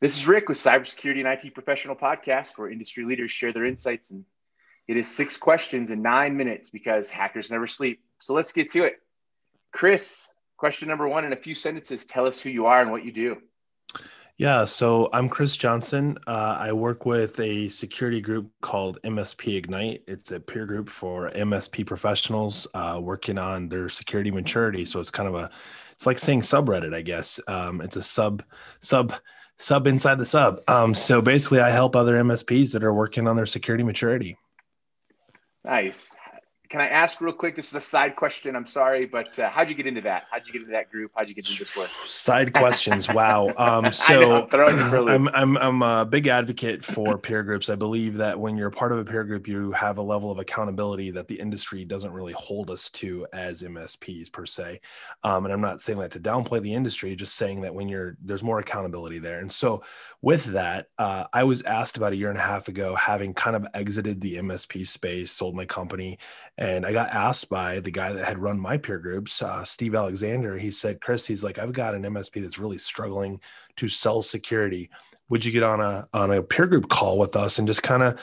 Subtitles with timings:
[0.00, 4.10] This is Rick with Cybersecurity and IT Professional Podcast, where industry leaders share their insights.
[4.10, 4.24] And
[4.88, 8.00] it is six questions in nine minutes because hackers never sleep.
[8.18, 8.94] So let's get to it.
[9.72, 10.26] Chris,
[10.56, 13.12] question number one in a few sentences tell us who you are and what you
[13.12, 13.42] do.
[14.38, 16.16] Yeah, so I'm Chris Johnson.
[16.26, 20.04] Uh, I work with a security group called MSP Ignite.
[20.06, 24.86] It's a peer group for MSP professionals uh, working on their security maturity.
[24.86, 25.50] So it's kind of a,
[25.92, 27.38] it's like saying subreddit, I guess.
[27.46, 28.42] Um, it's a sub
[28.80, 29.12] sub
[29.60, 30.60] sub inside the sub.
[30.66, 34.36] Um, so basically, I help other MSPs that are working on their security maturity.
[35.64, 36.16] Nice
[36.70, 37.56] can I ask real quick?
[37.56, 38.54] This is a side question.
[38.54, 40.26] I'm sorry, but uh, how'd you get into that?
[40.30, 41.10] How'd you get into that group?
[41.16, 41.90] How'd you get into this work?
[42.06, 43.08] Side questions.
[43.08, 43.52] wow.
[43.60, 47.68] Um, so I'm, I'm, I'm a big advocate for peer groups.
[47.68, 50.38] I believe that when you're part of a peer group, you have a level of
[50.38, 54.80] accountability that the industry doesn't really hold us to as MSPs per se.
[55.24, 58.16] Um, and I'm not saying that to downplay the industry, just saying that when you're
[58.22, 59.40] there's more accountability there.
[59.40, 59.82] And so
[60.22, 63.56] with that, uh, I was asked about a year and a half ago, having kind
[63.56, 66.18] of exited the MSP space, sold my company
[66.60, 69.94] and I got asked by the guy that had run my peer groups, uh, Steve
[69.94, 70.58] Alexander.
[70.58, 73.40] He said, Chris, he's like, I've got an MSP that's really struggling
[73.76, 74.90] to sell security.
[75.30, 78.02] Would you get on a on a peer group call with us and just kind
[78.02, 78.20] of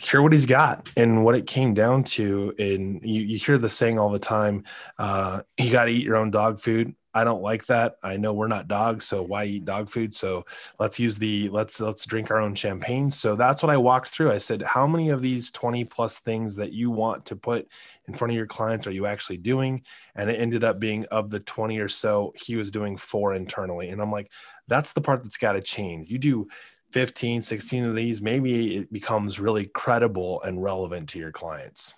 [0.00, 2.54] hear what he's got and what it came down to?
[2.58, 4.64] And you, you hear the saying all the time,
[4.98, 6.94] uh, you got to eat your own dog food.
[7.16, 7.96] I don't like that.
[8.02, 10.14] I know we're not dogs, so why eat dog food?
[10.14, 10.44] So
[10.78, 13.08] let's use the let's let's drink our own champagne.
[13.10, 14.30] So that's what I walked through.
[14.30, 17.68] I said, how many of these 20 plus things that you want to put
[18.06, 19.82] in front of your clients are you actually doing?
[20.14, 23.88] And it ended up being of the 20 or so, he was doing four internally.
[23.88, 24.30] And I'm like,
[24.68, 26.10] that's the part that's got to change.
[26.10, 26.48] You do
[26.92, 31.94] 15, 16 of these, maybe it becomes really credible and relevant to your clients.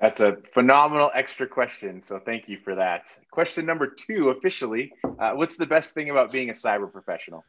[0.00, 2.02] That's a phenomenal extra question.
[2.02, 3.16] So thank you for that.
[3.30, 7.44] Question number two, officially, uh, what's the best thing about being a cyber professional?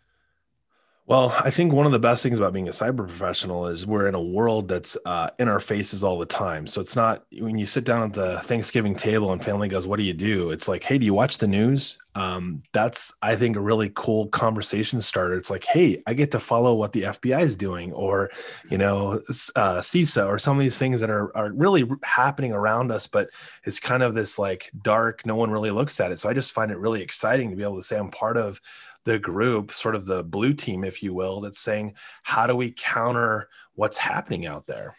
[1.07, 4.07] Well, I think one of the best things about being a cyber professional is we're
[4.07, 6.65] in a world that's uh, in our faces all the time.
[6.65, 9.97] So it's not when you sit down at the Thanksgiving table and family goes, "What
[9.97, 13.57] do you do?" It's like, "Hey, do you watch the news?" Um, that's I think
[13.57, 15.37] a really cool conversation starter.
[15.37, 18.31] It's like, "Hey, I get to follow what the FBI is doing, or
[18.69, 19.21] you know,
[19.55, 23.29] uh, CISA, or some of these things that are are really happening around us." But
[23.65, 25.25] it's kind of this like dark.
[25.25, 26.19] No one really looks at it.
[26.19, 28.61] So I just find it really exciting to be able to say I'm part of
[29.05, 31.93] the group, sort of the blue team, if you will, that's saying,
[32.23, 34.95] how do we counter what's happening out there?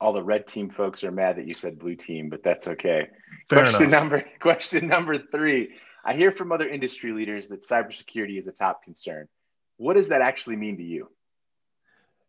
[0.00, 3.08] All the red team folks are mad that you said blue team, but that's okay.
[3.48, 4.00] Fair question enough.
[4.00, 5.70] number question number three.
[6.04, 9.28] I hear from other industry leaders that cybersecurity is a top concern.
[9.76, 11.08] What does that actually mean to you?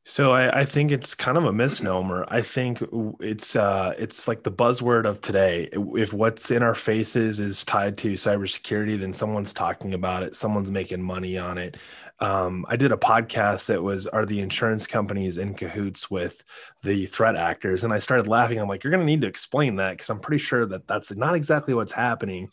[0.03, 2.25] So I, I, think it's kind of a misnomer.
[2.27, 2.83] I think
[3.19, 5.69] it's uh, it's like the buzzword of today.
[5.71, 10.35] If what's in our faces is tied to cybersecurity, then someone's talking about it.
[10.35, 11.77] Someone's making money on it.
[12.21, 16.43] Um, I did a podcast that was "Are the insurance companies in cahoots with
[16.83, 18.59] the threat actors?" And I started laughing.
[18.59, 21.11] I'm like, "You're going to need to explain that because I'm pretty sure that that's
[21.11, 22.49] not exactly what's happening."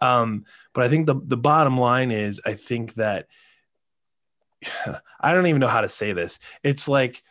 [0.00, 0.44] Um,
[0.74, 3.28] but I think the the bottom line is, I think that
[5.20, 6.38] I don't even know how to say this.
[6.64, 7.22] It's like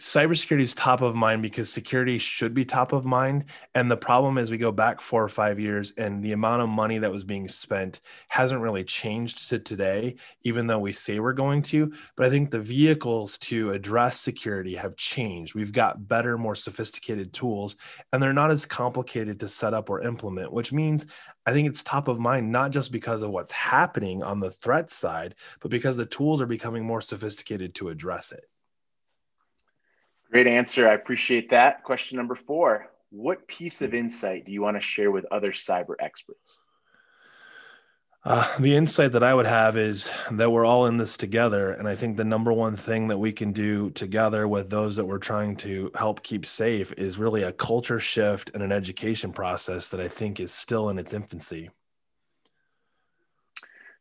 [0.00, 3.46] cybersecurity is top of mind because security should be top of mind.
[3.74, 6.68] And the problem is we go back four or five years and the amount of
[6.68, 11.32] money that was being spent hasn't really changed to today, even though we say we're
[11.32, 11.92] going to.
[12.16, 15.56] But I think the vehicles to address security have changed.
[15.56, 17.74] We've got better, more sophisticated tools,
[18.12, 21.06] and they're not as complicated to set up or implement, which means
[21.44, 24.90] I think it's top of mind, not just because of what's happening on the threat
[24.90, 28.44] side, but because the tools are becoming more sophisticated to address it.
[30.30, 30.88] Great answer.
[30.88, 31.84] I appreciate that.
[31.84, 35.94] Question number four What piece of insight do you want to share with other cyber
[35.98, 36.60] experts?
[38.24, 41.70] Uh, the insight that I would have is that we're all in this together.
[41.70, 45.06] And I think the number one thing that we can do together with those that
[45.06, 49.88] we're trying to help keep safe is really a culture shift and an education process
[49.88, 51.70] that I think is still in its infancy.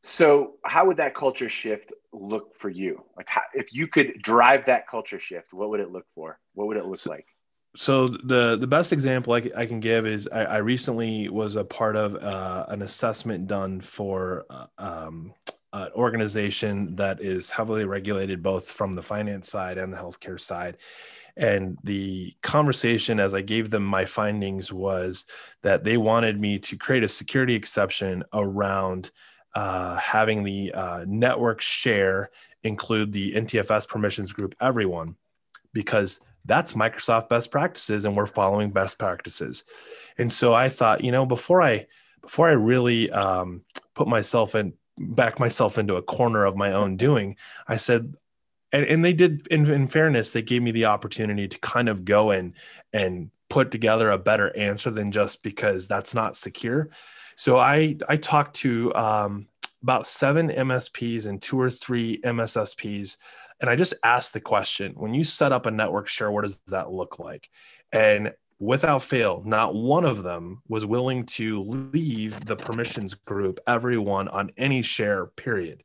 [0.07, 3.03] So, how would that culture shift look for you?
[3.17, 6.39] Like, how, if you could drive that culture shift, what would it look for?
[6.53, 7.27] What would it look so, like?
[7.75, 11.65] so the the best example I, I can give is I, I, recently was a
[11.65, 15.33] part of uh, an assessment done for uh, um,
[15.73, 20.77] an organization that is heavily regulated both from the finance side and the healthcare side
[21.35, 25.25] and the conversation as i gave them my findings was
[25.61, 29.11] that they wanted me to create a security exception around
[29.57, 32.29] uh, having the uh, network share
[32.63, 35.15] include the ntfs permissions group everyone
[35.73, 39.63] because that's Microsoft best practices and we're following best practices.
[40.17, 41.87] And so I thought, you know, before I
[42.21, 43.63] before I really um,
[43.93, 47.35] put myself in back myself into a corner of my own doing.
[47.67, 48.15] I said,
[48.71, 52.05] and, and they did in, in fairness, they gave me the opportunity to kind of
[52.05, 52.55] go in
[52.91, 56.89] and put together a better answer than just because that's not secure.
[57.37, 59.47] So I I talked to um,
[59.83, 63.15] about seven MSPs and two or three MSSPs,
[63.61, 66.59] and I just asked the question: When you set up a network share, what does
[66.67, 67.47] that look like?
[67.91, 74.27] And without fail, not one of them was willing to leave the permissions group, everyone
[74.29, 75.83] on any share, period.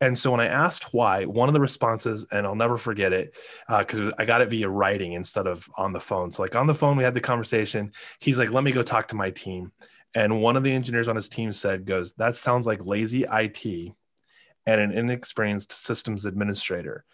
[0.00, 3.34] And so when I asked why, one of the responses, and I'll never forget it,
[3.68, 6.30] because uh, I got it via writing instead of on the phone.
[6.30, 7.90] So, like on the phone, we had the conversation.
[8.20, 9.72] He's like, let me go talk to my team.
[10.14, 13.94] And one of the engineers on his team said, goes, that sounds like lazy IT
[14.66, 17.04] and an inexperienced systems administrator.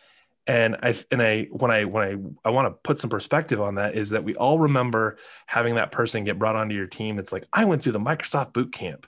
[0.46, 2.02] And i and i when i when
[2.44, 5.74] i i want to put some perspective on that is that we all remember having
[5.74, 7.18] that person get brought onto your team.
[7.18, 9.06] It's like i went through the microsoft boot camp.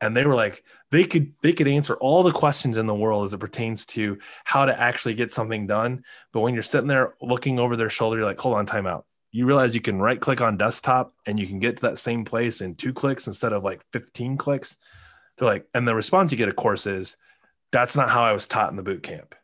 [0.00, 0.62] And they were like
[0.92, 4.18] they could they could answer all the questions in the world as it pertains to
[4.44, 6.04] how to actually get something done.
[6.32, 9.07] But when you're sitting there looking over their shoulder you're like hold on time out
[9.30, 12.24] you realize you can right click on desktop and you can get to that same
[12.24, 14.76] place in two clicks instead of like 15 clicks.
[15.36, 17.16] They're like and the response you get of course is
[17.70, 19.34] that's not how i was taught in the boot camp.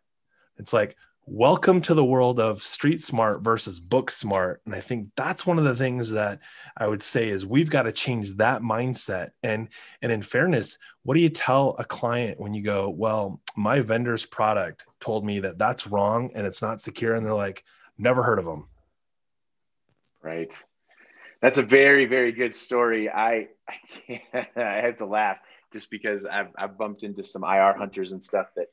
[0.57, 0.97] It's like
[1.27, 4.63] welcome to the world of street smart versus book smart.
[4.65, 6.41] And i think that's one of the things that
[6.77, 9.31] i would say is we've got to change that mindset.
[9.43, 9.69] And
[10.01, 14.25] and in fairness what do you tell a client when you go well my vendor's
[14.25, 17.65] product told me that that's wrong and it's not secure and they're like
[17.99, 18.67] never heard of them
[20.25, 20.59] right
[21.41, 23.75] that's a very very good story i i,
[24.07, 25.39] can't, I have to laugh
[25.75, 28.69] just because I've, I've bumped into some ir hunters and stuff that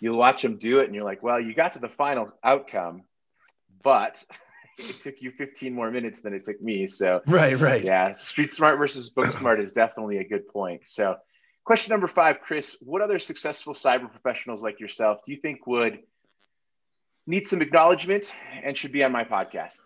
[0.00, 3.04] you watch them do it and you're like, well, you got to the final outcome,
[3.82, 4.22] but
[4.78, 6.86] it took you 15 more minutes than it took me.
[6.86, 7.82] So, right, right.
[7.82, 8.12] Yeah.
[8.12, 10.82] Street smart versus book smart is definitely a good point.
[10.86, 11.16] So,
[11.64, 16.00] question number five, Chris, what other successful cyber professionals like yourself do you think would
[17.26, 19.76] need some acknowledgement and should be on my podcast?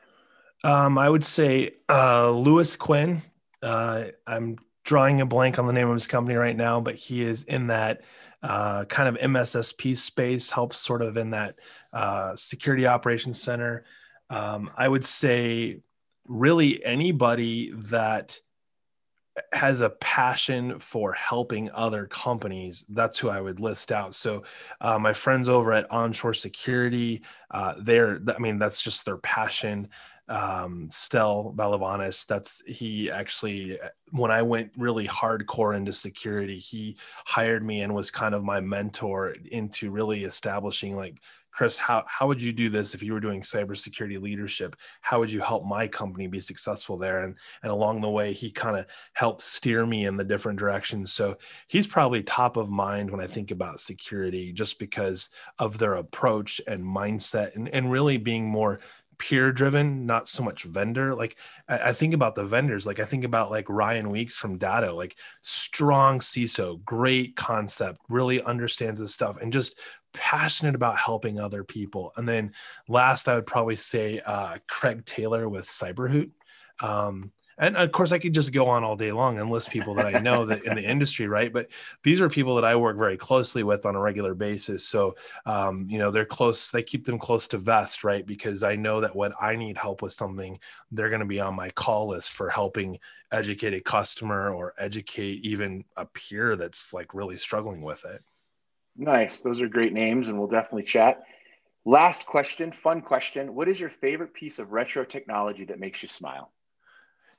[0.65, 3.23] Um, I would say uh, Louis Quinn.
[3.63, 7.23] Uh, I'm drawing a blank on the name of his company right now, but he
[7.23, 8.03] is in that
[8.43, 11.57] uh, kind of MSSP space, helps sort of in that
[11.93, 13.85] uh, security operations center.
[14.31, 15.81] Um, I would say,
[16.27, 18.39] really, anybody that
[19.53, 24.43] has a passion for helping other companies that's who i would list out so
[24.81, 27.23] uh, my friends over at onshore security
[27.53, 29.89] uh, they're i mean that's just their passion
[30.29, 32.27] um, Stel Valavanis.
[32.27, 33.79] That's he actually,
[34.11, 38.61] when I went really hardcore into security, he hired me and was kind of my
[38.61, 41.21] mentor into really establishing like,
[41.51, 44.77] Chris, how, how would you do this if you were doing cybersecurity leadership?
[45.01, 47.25] How would you help my company be successful there?
[47.25, 47.35] And,
[47.65, 51.13] and along the way, he kind of helped steer me in the different directions.
[51.13, 51.37] So
[51.67, 56.61] he's probably top of mind when I think about security, just because of their approach
[56.69, 58.79] and mindset and, and really being more
[59.19, 61.15] peer driven, not so much vendor.
[61.15, 61.37] Like
[61.69, 64.95] I, I, think about the vendors, like I think about like Ryan Weeks from Datto,
[64.95, 69.79] like strong CISO, great concept, really understands this stuff and just
[70.15, 72.13] passionate about helping other people.
[72.17, 72.53] And then
[72.89, 76.31] last, I would probably say uh, Craig Taylor with Cyberhoot.
[76.81, 79.95] Um, and of course i could just go on all day long and list people
[79.95, 81.53] that i know that in the industry right?
[81.53, 81.69] But
[82.03, 84.87] these are people that i work very closely with on a regular basis.
[84.87, 85.17] So
[85.47, 88.25] um, you know they're close they keep them close to vest right?
[88.25, 90.59] Because i know that when i need help with something
[90.93, 92.99] they're going to be on my call list for helping
[93.33, 98.23] educate a customer or educate even a peer that's like really struggling with it.
[98.97, 99.41] Nice.
[99.41, 101.23] Those are great names and we'll definitely chat.
[101.85, 103.55] Last question fun question.
[103.55, 106.51] What is your favorite piece of retro technology that makes you smile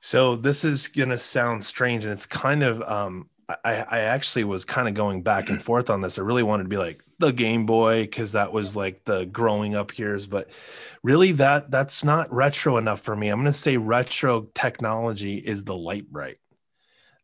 [0.00, 3.28] so this is gonna sound strange, and it's kind of um,
[3.64, 6.18] I, I actually was kind of going back and forth on this.
[6.18, 9.74] I really wanted to be like the Game Boy because that was like the growing
[9.74, 10.50] up years, but
[11.02, 13.28] really that that's not retro enough for me.
[13.28, 16.38] I'm gonna say retro technology is the Lite-Brite.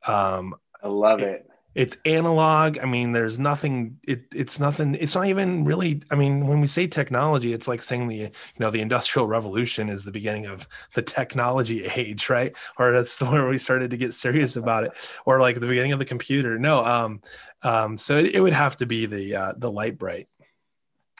[0.06, 2.78] Um, I love it it's analog.
[2.78, 6.66] I mean there's nothing it, it's nothing it's not even really i mean when we
[6.66, 10.66] say technology it's like saying the you know the industrial revolution is the beginning of
[10.94, 12.56] the technology age right?
[12.78, 14.92] Or that's where we started to get serious about it.
[15.26, 16.58] Or like the beginning of the computer.
[16.58, 17.20] No um
[17.62, 20.28] um so it, it would have to be the uh the Lite-Brite.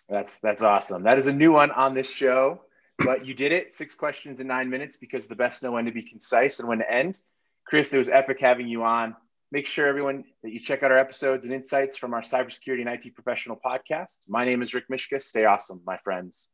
[0.09, 1.03] That's that's awesome.
[1.03, 2.63] That is a new one on this show
[2.99, 3.75] but you did it.
[3.75, 6.79] Six questions in nine minutes because the best know when to be concise and when
[6.79, 7.21] to end.
[7.67, 9.15] Chris it was epic having you on
[9.53, 12.89] Make sure everyone that you check out our episodes and insights from our cybersecurity and
[12.89, 14.19] IT professional podcast.
[14.29, 15.21] My name is Rick Mishka.
[15.21, 16.49] Stay awesome, my friends.